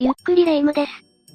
[0.00, 0.92] ゆっくりレ夢ムです。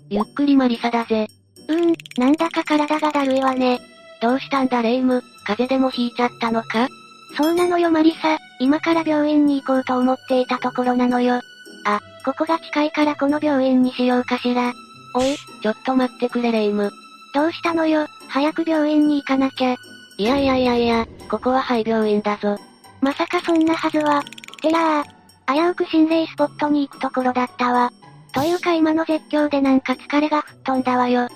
[0.10, 1.28] ゆっくりマリサだぜ。
[1.68, 3.82] うーん、なんだか体がだるいわね。
[4.22, 5.16] どうしたんだレ夢？
[5.16, 6.88] ム、風邪でもひいちゃったのか？
[7.36, 11.42] そうなのよマリサ、今から病院に行こうと思っていたところなのよ。
[11.84, 14.72] あ、ここが近いからこの病院にしようかしら。
[15.14, 16.92] おい、ちょっと待ってくれレ夢ム。
[17.34, 19.76] どうしたのよ、早く病院に行かなきゃ。
[20.18, 22.58] いやいやいやいや、ここは廃病院だぞ。
[23.02, 24.24] まさかそんなはずは。
[24.62, 27.92] てらー、危うく心霊スポットに行くところだったわ。
[28.34, 31.28] というか今の絶叫でなんか疲れが吹っ飛んだわよ。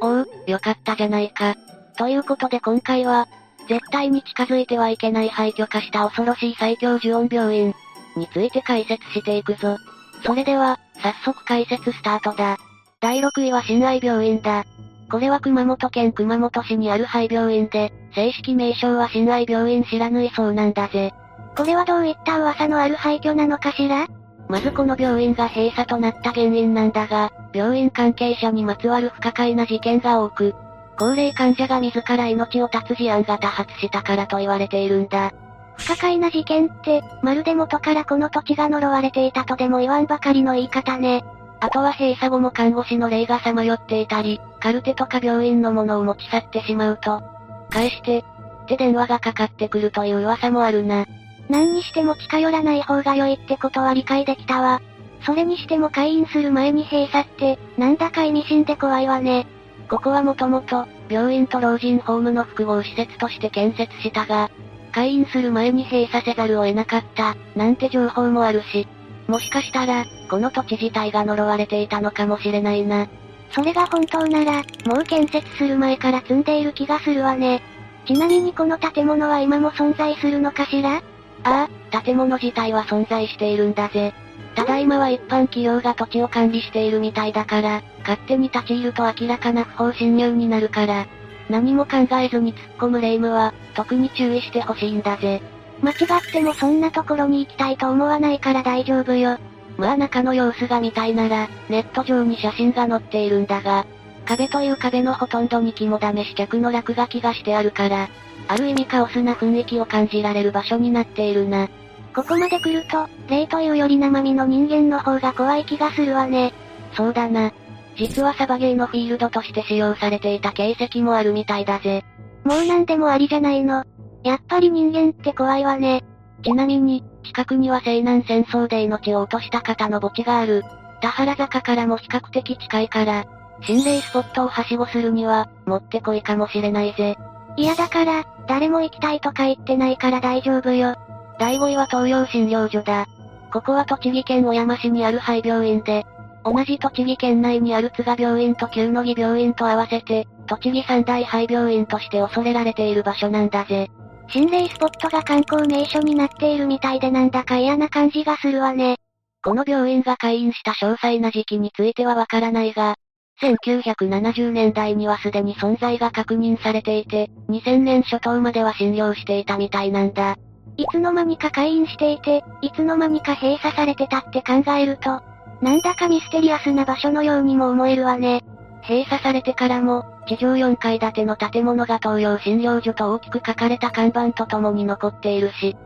[0.00, 1.54] お、おう、よかったじゃないか。
[1.96, 3.26] ということで今回は、
[3.68, 7.74] 絶対に近づいてはいけない廃墟化した恐ろしい最強呪音病院
[8.16, 9.76] について解説していくぞ。
[10.24, 12.58] それでは、早速解説スタートだ。
[13.00, 14.64] 第6位は親愛病院だ。
[15.10, 21.12] これは熊本県熊本市にある廃病院で、正式名称は親愛病院知らぬいそうなんだぜ。
[21.56, 24.06] これはどういった噂のある廃墟なのかしら？
[24.48, 30.54] まずこの病院が閉鎖となった原因なんだが、病院関係者にまつわる不可解な事件が多く、
[30.98, 35.32] 高齢患者が自ら命を絶つ事案が多発したからと言われているんだ。
[35.76, 41.24] 不可解な事件って、まるで元からこの土地が呪われていたとでも言わんばかりの言い方ね。
[41.60, 47.22] あとは閉鎖後も看護師の霊がさまよっていたり、カルテとか病院のものを持ち去ってしまうと、
[47.70, 48.24] 返して、っ
[48.66, 51.06] て電話がかかってくるという噂もあるな。
[51.48, 54.80] 何にしても近寄らない方が良いってことは理解できたわ。
[55.24, 59.46] それにしても開院する前に閉鎖って、なんだか意味深で怖いわね。
[59.88, 64.50] ここはもともと、病院と老人ホームの複合施設として建設したが、
[64.92, 68.86] 開院する前に閉鎖せざるを得なかった、なんて情報もあるし、
[69.28, 73.06] もしかしたら、この土地自体が呪われていたのかもしれないな。
[73.52, 77.62] それが本当なら、もう建設する前から積んでいる気がするわね。
[78.06, 81.02] ちなみにこの建物は今も存在するのかしら？
[81.44, 84.12] ああ、建物自体は存在しているんだぜ。
[84.54, 91.06] ただ今は一般企業が土地を管理しているみたいだから、勝手に立ち入ると明らかな不法侵入になるから、
[91.48, 95.42] 何も考えずに突っ込む霊夢は、特に注意してほしいんだぜ。
[95.82, 99.38] 間違ってもそんなところに行きたいと思わないから大丈夫よ。
[99.76, 103.84] まあ中の様子が見たいなら、ネット上に写真が載っているんだが、
[104.24, 108.08] 壁という壁のほとんどに肝試し客の落書きがしてあるから、
[108.48, 111.68] ある意味カオスな雰囲気を感じられる場所になっているな。
[112.14, 116.52] ここまで来ると、霊というより生身の人間の方が怖い気がするわね。
[116.94, 117.52] そうだな。
[117.96, 122.04] 実はサバゲーのフィールドとして使用されていた形跡もあるみたいだぜ。
[122.44, 123.84] もう何でもありじゃないの。
[124.22, 126.04] やっぱり人間って怖いわね。
[126.44, 130.62] ちなみに、近くには西南戦争で命を落とした方の墓地がある。
[131.00, 133.26] 田原坂からも比較的近いから、
[133.62, 137.16] 心霊スポットをはしごするには、もってこいかもしれないぜ。
[137.56, 140.96] いやだから、誰も行きたいとか言ってないから大丈夫よ。
[141.38, 143.06] 第5位は東洋診療所だ。
[143.52, 146.06] ここは栃木県小山市にある廃病院で、
[146.44, 153.90] 同じ栃木県内にある津賀病院と旧野木病院と合わせて、栃木三大廃病院として恐れられている場所なんだぜ。
[154.28, 158.96] 心霊スポットが観光名所になっているみたいでなんだか嫌な感じがするわね。
[159.42, 162.96] この病院が開院した詳細な時期についてはわからないが、
[163.40, 170.36] 1970年代にはすでに存在が確認されていて、2000年初頭までは診療していたみたいなんだ。
[170.78, 175.20] いつの間にか開院していて、いつの間にか閉鎖されてたって考えると、
[175.62, 178.42] なんだかミステリアスな場所のようにも思えるわね。
[178.88, 185.76] 閉鎖されてからも、地上4階建ての建物が東洋診療所と大きく書かれた看板と共に残っているし、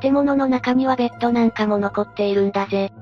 [0.00, 2.92] 建物の中にはベッドなんかも残っているんだぜ。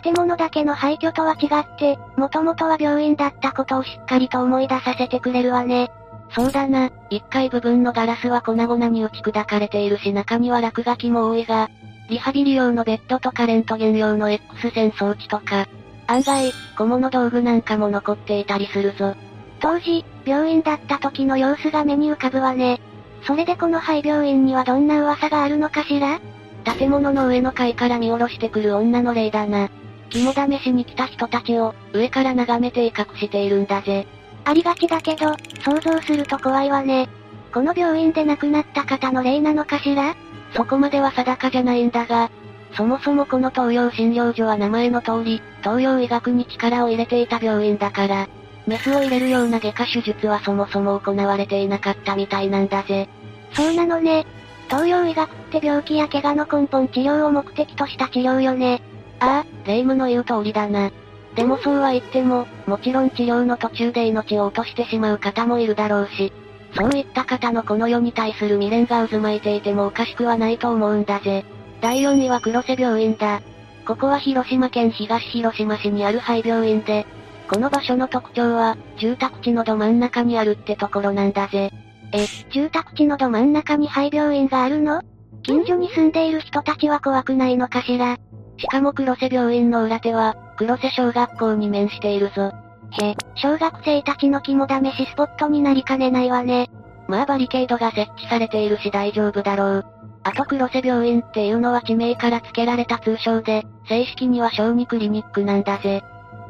[0.00, 5.90] 建物だけの廃墟とは違って、もともとは病院だったことをしっかりと思い出させてくれるわね。
[6.30, 11.68] そうだな、1階部分のガラスは粉々に打ち砕かれているし中には落書きも多いが、
[12.08, 15.66] リハビリ用のベッドとかレントゲン用の X 線装置とか、
[16.06, 19.14] 案外、小物道具なんかも残っていたりするぞ。
[19.60, 22.80] 当時、病院だった時の様子が目に浮かぶわね。
[23.24, 26.18] それでこの廃病院にはどんな噂があるのかしら？
[26.64, 29.68] 建物の上の階から見下ろしてくる女の霊だな。
[30.12, 34.06] 肝試しに来た人たちを、上から眺めて威嚇しているんだぜ。
[34.44, 37.08] ありがちだけど、想像すると怖いわね。
[37.52, 40.14] この病院で亡くなった方の霊なのかしら
[40.54, 42.30] そこまでは定かじゃないんだが、
[42.74, 48.28] そもそもこの東洋診療所は名前の通り、東洋医学に力を入れていた病院だから、
[48.66, 53.08] メスを入れるような外科手術はそもそも行われていなかったみたいなんだぜ。
[53.54, 54.26] そうなのね。
[54.68, 58.82] 東洋医学って病気や怪我の根本治療を目的とした治療よね。
[59.22, 60.90] ああ、霊夢の言う通りだな。
[61.36, 66.32] でもそうは言っても、もちろん治療の途中で命を落としてしまう方もいるだろうし、
[66.74, 71.44] そういった方のこの世に対する未練が渦巻いていてもおかしくはないと思うんだぜ。
[71.80, 73.40] 第4位は黒瀬病院だ。
[73.86, 77.06] ここは広島県東広島市にある廃病院で、
[77.48, 81.70] この場所の特徴は、住宅地のど真ん中にあるってところなんだぜ。
[82.12, 85.02] え、住宅地のど真ん中に廃病院があるの？
[85.42, 88.18] 近所に住んでいる人たちは怖くないのかしら？
[88.58, 92.52] しかも黒瀬病院の裏手は、黒瀬小学校に面しているぞ。
[93.00, 96.70] へ、小学生たちの肝試しスポットになりかねないわね。
[97.08, 99.86] まあバリケードが設置されているし大丈夫だろう。
[100.24, 106.04] あと黒瀬病院っていうのは地名から付けられた通称で、正式には小児クリニックなんだぜ。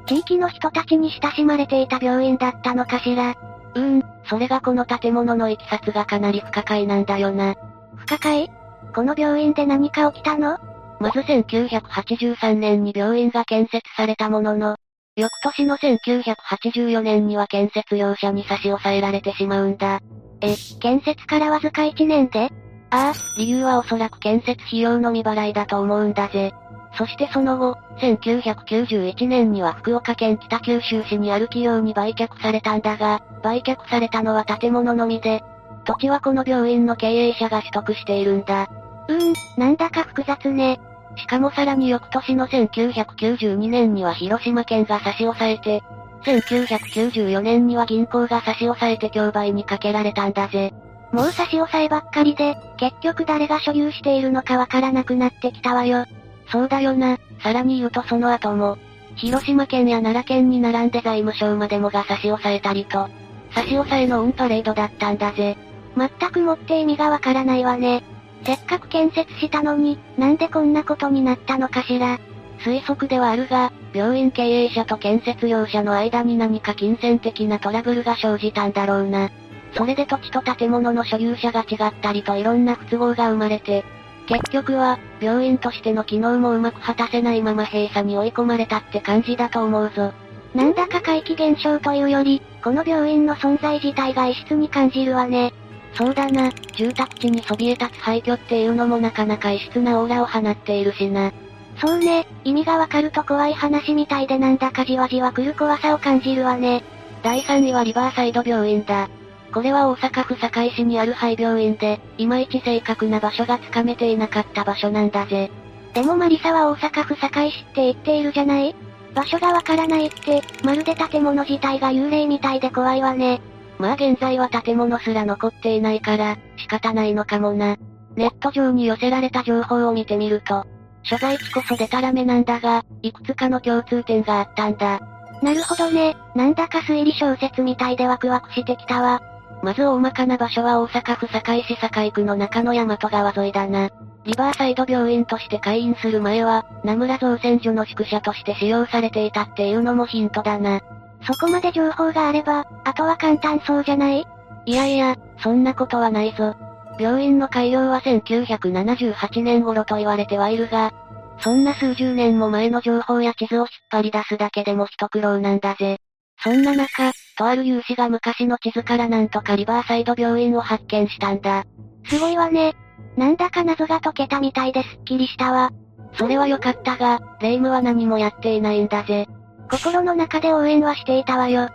[0.06, 3.30] 地域の人たちに親しまれていた病院だったのかしら。
[3.74, 7.54] うーん、それがこの建物の行きさつがかなり不可解なんだよな。
[7.96, 8.50] 不可解？
[8.94, 10.58] この病院で何か起きたの？
[11.02, 14.76] まず1983年に病院が建設されたものの、
[15.16, 19.98] 翌年の1984年には建設業者に差し押さえられてしまうんだ。
[20.40, 22.50] え、建設からわずか1年で
[22.90, 26.52] ああ、理由はおそらく建設費用の未払いだと思うんだぜ。
[26.96, 35.42] そしてその後、1991年には福岡県北九州市にある企業に売却されたんだが、売却されたのは建物のみで、
[35.84, 38.68] 土地はこの病院の経営者が取得しているんだ。
[39.08, 40.78] うーん、なんだか複雑ね。
[41.16, 45.82] しかもさらに翌年の1992年には広島県が差し押さえて、
[46.24, 50.72] 1994年には銀行が差し押さえて競売にかけられたんだぜ。
[51.12, 56.06] もう差し押さえばっかりで、結局誰が所有しているのかわからなくなってきたわよ。
[56.50, 57.18] そうだよな。
[57.42, 58.78] さらに言うとその後も、
[59.16, 63.08] 広島県や奈良県に並んで財務省までもが差し押さえたりと、
[63.54, 65.56] 差し押さえのオンパレードだったんだぜ。
[65.96, 68.02] 全くもって意味がわからないわね。
[68.44, 72.18] せっかく建設したのに、なんでこんなことになったのかしら。
[72.64, 79.30] 推測ではあるが、病院経営者と建設業者の間に何か金銭的なトラブルが生じたんだろうな。
[79.74, 83.84] それで土地と建物の所有者が違ったりといろんな不都合が生まれて、
[84.26, 90.12] 結局は、病院としての機能もうまく果たせないまま閉鎖に追い込まれたって感じだと思うぞ。
[90.54, 95.52] なんだか怪奇現象というより、この病院の存在自体が異質に感じるわね。
[95.94, 101.32] そうだな、住宅地にそびえ立つ廃墟っていうのもなかなか異質なオーラを放っているしな。
[101.78, 106.82] そうね、意味がわかると怖い話みたいでなんだかじわじわ来る怖さを感じるわね。
[107.22, 109.08] 第3位はリバーサイド病院だ。
[109.52, 115.50] これは大阪府堺市にある廃病院で、いまいち正確な場所がつかめていなかった場所なんだぜ。
[115.92, 118.74] でもマリサは大阪府堺市って言っているじゃない？
[119.14, 123.42] 場所がわからないって、まるで建物自体が幽霊みたいで怖いわね。
[123.82, 127.76] まあ現在は建物すら残っていないから、仕方ないのかもな。
[128.14, 130.64] ネット上に寄せられた情報を見てみると、
[131.02, 135.00] 所在地こそデタラメなんだが、いくつかの共通点があったんだ。
[135.42, 139.20] なるほどね、なんだか推理小説みたいでワクワクしてきたわ。
[139.64, 143.90] まず大まかな場所は大阪府堺市堺区の中野大和川沿いだな。
[144.24, 150.82] リバーサイド病院として開院する前は、名村造船所の宿舎として使用されていたっていうのもヒントだな。
[151.26, 154.26] そこまで情報があれば、あとは簡単そうじゃない？
[154.66, 156.54] いやいや、そんなことはないぞ。
[156.98, 160.92] 病院の開業は1978年頃と言われてはいるが、
[161.38, 165.98] そんな数十年も前の情報や地図を引っ張り出すだけでも一苦労なんだぜ。
[166.42, 171.64] そんな中、とある有志が昔の地図からなんとかリバーサイド病院を発見したんだ。
[172.08, 172.74] すごいわね。
[173.16, 175.70] なんだか謎が解けたみたいですっきりしたわ。
[176.14, 179.26] それは良かったが、霊夢は何もやっていないんだぜ。
[179.70, 181.68] 心の中で応援はしていたわよ。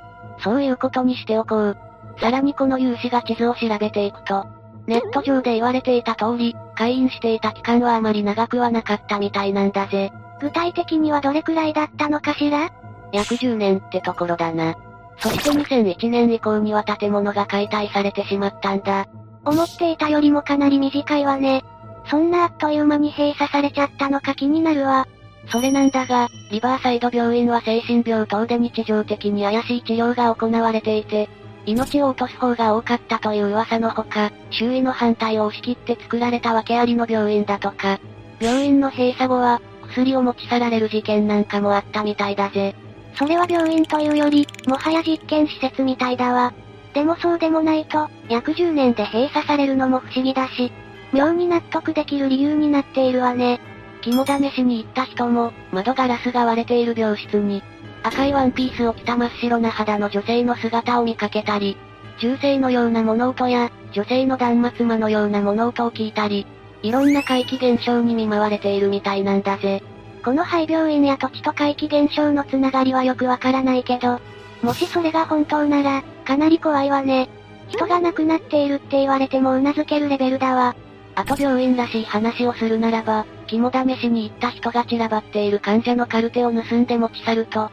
[0.44, 1.78] そういうことにしておこう。
[2.20, 4.46] さらにこの有志が地図を調べていくと、
[4.88, 10.12] ネット上で言われていた通り、会員していた期間はあまり長くはなかったみたいなんだぜ。
[10.40, 12.72] 具体的にはどれくらいだったのかしら？
[13.12, 14.76] 約10年ってところだな。
[15.20, 19.08] そして2001年以降には建物が解体されてしまったんだ。
[19.46, 21.64] 思っていたよりもかなり短いわね。
[22.10, 25.08] そんなあっという間に閉鎖されちゃったのか気になるわ。
[25.50, 31.30] それなんだが、リバーサイド病院は精神病等で日常的に怪しい治療が行われていて、
[31.66, 38.00] 命を落とす方が多かったという噂のほか、周囲の反対を押し切って作られた訳ありの病院だとか、
[38.40, 42.76] 病院の閉鎖後は、薬を持ち去られる事件なんかもあったみたいだぜ。
[43.16, 46.54] それは病院というより、もはや実験施設みたいだわ。
[46.94, 50.72] でもそうでもないと、約10年で閉鎖されるのも不思議だし、
[51.14, 53.60] 妙に納得できる理由になっているわね。
[54.02, 57.64] 肝試しに行った人も、窓ガラスが割れている病室に、
[58.04, 61.78] 赤いワンピースを着た真っ白な肌の女性の姿を見かけたり、
[62.20, 66.46] 銃声のような物音や、女性の断末魔のような物音を聞いたり、
[66.84, 69.82] いろんな怪奇現象に見舞われているみたいなんだぜ。
[70.24, 74.20] この廃病院や土地と怪奇現象のつながりはよくわからないけど、
[74.62, 77.30] もしそれが本当なら、かなり怖いわね。
[77.70, 80.76] 人が亡くなっているって言われても頷けるレベルだわ。
[81.16, 87.72] あと病院らしい話をするならば、肝試しに行った人が散らばっている患者のカルテを盗んで持ち去ると、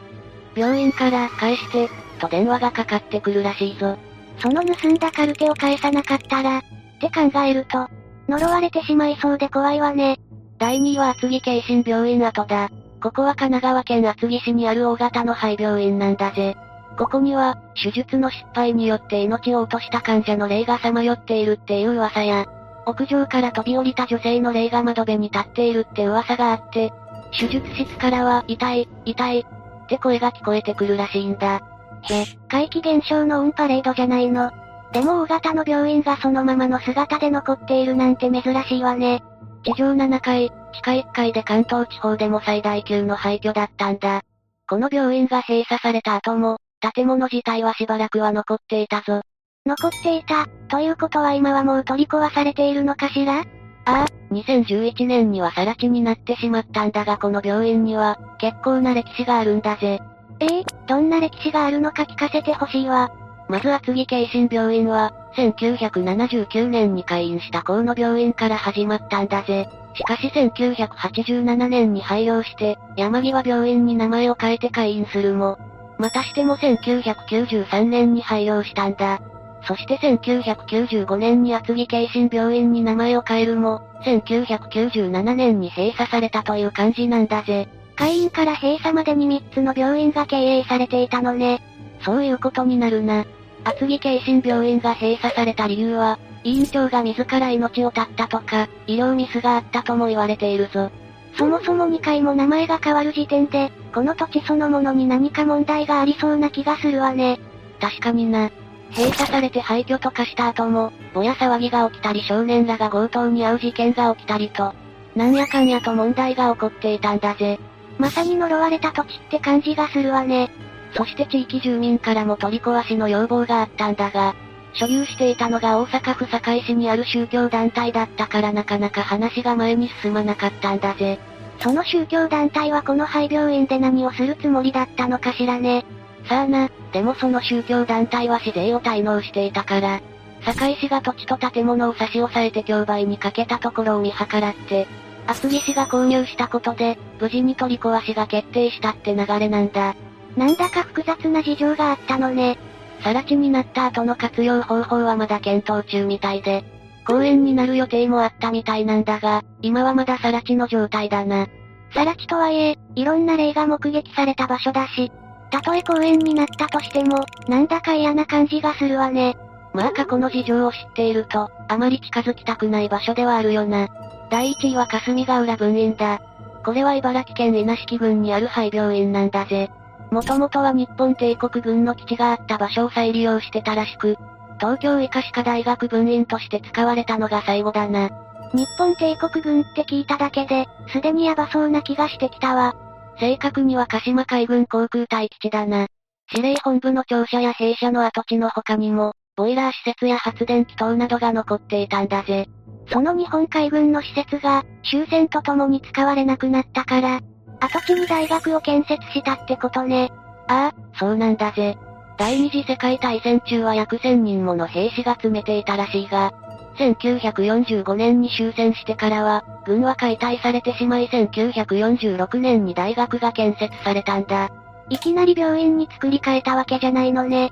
[0.55, 1.89] 病院から返して、
[2.19, 3.97] と電話がかかってくるらしいぞ。
[4.39, 6.61] その盗んだカルテを返さなかったら、っ
[6.99, 7.87] て考えると、
[8.27, 10.19] 呪われてしまいそうで怖いわね。
[10.57, 12.69] 第2位は厚木京心病院跡だ。
[13.01, 16.55] ここは神奈川県厚木市にある大型の肺病院なんだぜ。
[16.97, 22.45] ここには、手術の失敗によって命を落とした患者の霊がさまよっているっていう噂や、
[22.85, 26.93] 屋上から飛び降りた女性の霊が窓辺に立っているって噂があって、
[27.37, 31.61] 手術室からは、痛い、痛い、って声が聞こえてくるらしいんだ。
[32.03, 34.51] へ、怪奇現象のオンパレードじゃないの。
[34.91, 39.23] でも大型の病院がそのままの姿で残っているなんて珍しいわね。
[39.63, 44.21] 地上7階、地下1階で関東地方でも最大級の廃墟だったんだ。
[44.69, 46.57] この病院が閉鎖された後も、
[46.93, 49.21] 建物自体はしばらくは残っていたぞ。
[49.67, 53.39] 残っていた、ということは今はもう取り壊されているのかしら？
[53.85, 60.01] ああ、2011年には更地になってしまったんだがこの病院には、結構な歴史があるんだぜ。
[60.39, 63.11] ええー、どんな歴史があるのか聞かせてほしいわ。
[63.49, 69.67] まず厚木京心病院は、1979年に開院した河野病院から始まったんだぜ。
[69.95, 75.57] しかし1987年に廃業して、山際病院に名前を変えて開院するも、
[75.97, 79.21] またしても1993年に廃業したんだ。
[79.67, 87.67] そして1995年に厚木京心病院に名前を変えるも、1997年に閉鎖されたという感じなんだぜ。
[87.95, 91.61] 開院から閉鎖までに3つの病院が経営されていたのね。
[92.01, 93.25] そういうことになるな。
[93.63, 100.91] 厚木京心病院が閉鎖された理由は、委員長が自ら命を絶ったとか、医療ミスがあったとも言われているぞ。
[101.37, 107.39] そもそも2回も名前が変わる時点で、この土地そのものに何か問題がありそうな気がするわね。
[107.81, 108.51] 確かにな。
[108.95, 114.73] 閉鎖されて廃墟とかした後も、ぼや騒ぎが起きたり少年らが強盗に遭う事件が起きたりと、
[115.15, 117.59] なんやかんやと問題が起こっていたんだぜ。
[117.97, 120.49] まさに呪われた土地って感じがするわね。
[120.93, 124.33] そして地域住民からも取り壊しの要望があったんだが、
[124.73, 131.19] 所有していたのが大阪府堺市にある宗教団体だったからなかなか話が前に進まなかったんだぜ。
[131.59, 135.85] その宗教団体はこの廃病院で何をするつもりだったのかしらね。
[136.27, 139.99] さあな、でもその宗教団体は市税を滞納していたから、
[140.45, 144.87] 堺市が土地と建物を差し押さえて競売にかけたところを見計らって、
[145.27, 149.93] 厚木市が購入したことで、無事に取り壊しが決定したって流れなんだ。
[150.37, 152.57] なんだか複雑な事情があったのね。
[153.03, 156.63] 更地になった後の活用方法はまだ検討中みたいで、
[157.05, 161.47] 公園になる予定もあったみたいなんだが、今はまだ更地の状態だな。
[161.93, 165.11] 更地とはいえ、いろんな例が目撃された場所だし、
[165.49, 169.37] たとえ公園になったとしても、なんだか嫌な感じがするわね。
[169.73, 173.87] まあ過去の事情を知っていると、あまり近づきたくない場所ではあるよな。
[174.29, 176.21] 第1位は霞ヶ浦分院だ。
[176.63, 179.69] これは茨城県稲敷郡にある廃病院なんだぜ。
[180.11, 184.17] もともとは日本帝国軍の基地があった場所を再利用してたらしく、
[184.59, 188.09] 東京医科歯科大学分院として使われたのが最後だな。
[188.53, 192.75] 日本帝国軍って聞いただけで、すでにヤバそうな気がしてきたわ。
[193.19, 195.87] 正確には鹿島海軍航空隊基地だな。
[196.33, 202.47] 司令本部の庁舎や兵舎の跡地の他にも、ボイラー施設や発電機等などが残っていたんだぜ。
[202.91, 207.21] その日本海軍の施設が、終戦とともに使われなくなったから、
[207.59, 210.11] 跡地に大学を建設したってことね。
[210.47, 211.77] ああ、そうなんだぜ。
[212.17, 216.31] 第二次世界大戦中は約1000人もの兵士が詰めていたらしいが、
[216.77, 224.49] 1945年に終戦してからは、軍は解体されてしまい1946年に大学が建設されたんだ。
[224.89, 227.51] いきなり病院に作り変えたわけじゃないのね。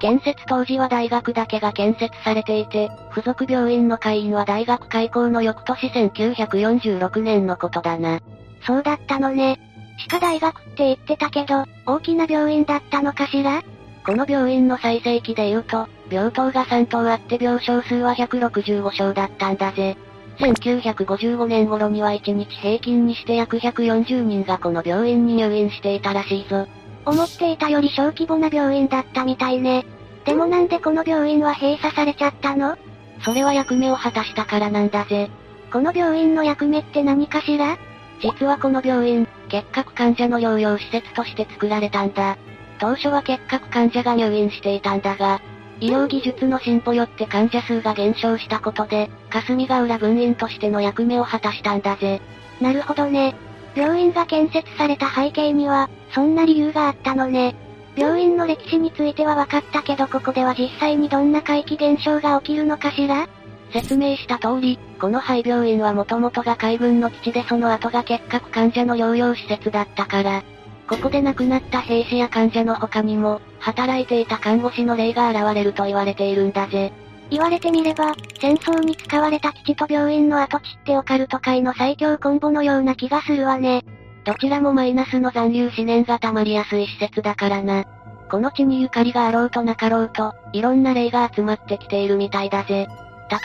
[0.00, 8.20] 建設当時は大学だけが建設されていて、付属病院の会員は大学開校の翌年1946年のことだな。
[8.66, 9.60] そうだったのね。
[9.96, 13.62] 歯科大学って言ってたけど、大きな病院だったのかしら？
[14.04, 19.96] この病院の最盛期で言うと、病棟が3棟あって病床数は165床だったんだぜ。
[20.38, 26.66] 1955年頃には1日平均にして約140人がこの病院に入院していたらしいぞ。
[27.06, 29.84] 思っていたより小規模な病院だったみたいね。
[30.24, 32.76] でもなんでこの病院は閉鎖されちゃったの？
[33.24, 35.30] それは役目を果たしたからなんだぜ。
[35.72, 37.78] この病院の役目って何かしら？
[38.20, 42.38] 実はこの病院、結核患者の療養施設として作られたんだ。
[42.78, 45.40] 当初は結核患者が入院していたんだが、
[45.80, 52.20] 医療技術の進歩よって患者数が減少したことで、霞ヶ浦分院としての役目を果たしたんだぜ。
[52.60, 53.34] なるほどね。
[53.74, 57.56] 病院が建設された背景には、そんな理由があったのね。
[57.96, 63.28] 病院の歴史については分かったけどここでは実際にどんな怪奇現象が起きるのかしら？
[63.72, 70.44] 説明した通り、この廃病院はもともとが海軍の基地でその後が結核患者の療養施設だったから、
[70.88, 76.92] ここで亡くなった兵士や患者の他にも、働いていた看護師の霊が現れると言われているんだぜ。
[77.30, 83.82] 言われてみれば、戦争に使われた基地と病院の跡地ってオカルト界の最強コンボのような気がするわね。
[84.24, 87.84] どちらもマイナスの残留思念が溜まりやすい施設だからな。
[88.30, 92.86] この地にゆかりがあろうとなかろうと、いろんな霊が集まってきているみたいだぜ。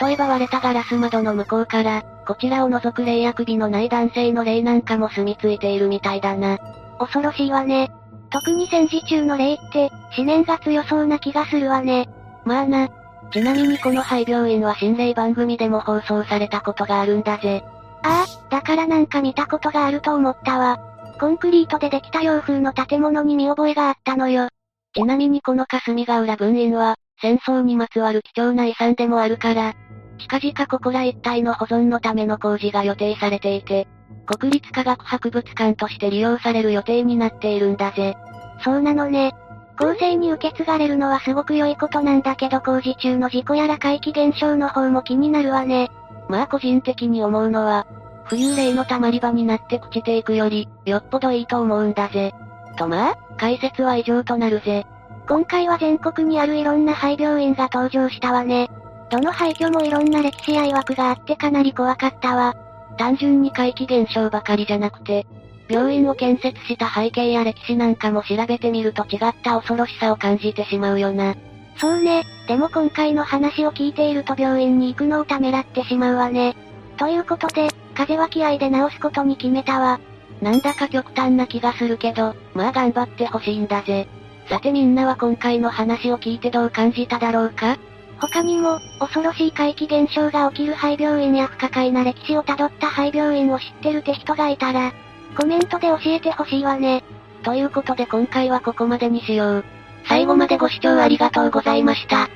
[0.02, 6.58] 例えば割れたガラス窓の向こうから、こちらを覗く霊や首のない男性の霊なんかも住み着いているみたいだな。
[6.98, 7.90] 恐ろしいわね。
[8.30, 12.08] 特に戦時中の霊って、思念が強そうな気がするわね。
[12.44, 12.88] まあな。
[13.32, 17.62] ちなみにこの廃病院は心霊番組でも放送されたことがあるんだぜ。
[18.02, 20.78] ああ、だからなんか見たことがあると思ったわ。
[21.20, 24.48] コンクリートでできた洋風の建物に見覚えがあったのよ。
[24.94, 29.74] ちなみにこの霞ヶ浦分院は、戦争にまつわる貴重な遺産でもあるから、
[30.18, 33.86] 近々ここら一帯の保存のための工事が予定されていて、
[34.26, 38.16] 国立科学博物館として利用される予定になっているんだぜ。
[38.62, 39.34] そうなのね。
[39.78, 45.90] 後世に受け継がれるのはすごく良いことなんだけど工事中の事故やら怪奇現象の方も気になるわね。
[46.28, 47.86] まあ個人的に思うのは、
[48.28, 52.32] 浮遊霊の溜まり場になって朽ちていくより、よっぽどいいと思うんだぜ。
[52.76, 54.86] とまあ、解説は以上となるぜ。
[55.26, 58.70] 今回は全国にあるいろんな廃病院が登場したわね。
[59.10, 62.54] どの廃墟もいろんな歴史や曰くがあってかなり怖かったわ。
[63.00, 65.26] 単純に怪奇現象ばかりじゃなくて、
[65.70, 71.34] 病院を建設した背景や歴史なんかも調べてみると違った恐ろしさを感じてしまうよな。
[71.78, 76.54] そうね、でも今回の話を聞いていると病院に行くのをためらってしまうわね。
[76.98, 79.98] ということで、風は気合で治すことに決めたわ。
[80.42, 84.08] なんだか極端な気がするけど、まあ頑張ってほしいんだぜ。
[84.50, 87.78] さてみんなは今回の話を聞いてどう感じただろうか？
[88.20, 94.92] 他にも、恐ろしい怪奇現象が起きる廃病院や不可解な歴史をたどった廃病院を知ってるって人がいたら、
[95.36, 97.02] コメントで教えてほしいわね。
[97.42, 99.64] ということで今回はここまでにしよう。
[100.06, 102.28] 最後までご視聴ありがとうございました。